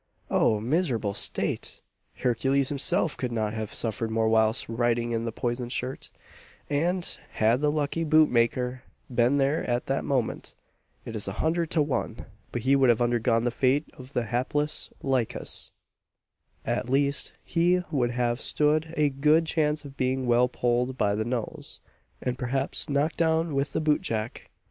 [0.31, 0.59] Oh!
[0.59, 1.79] miserable state!
[2.15, 6.09] Hercules himself could not have suffered more whilst writhing in the poisoned shirt;
[6.71, 8.81] and had the unlucky boot maker
[9.13, 10.55] been there at that moment,
[11.05, 14.25] it is a hundred to one but he would have undergone the fate of the
[14.25, 15.71] hapless Lychas
[16.65, 21.25] at least he would have stood a good chance of being well pulled by the
[21.25, 21.79] nose,
[22.23, 24.49] and perhaps knocked down with the boot jack.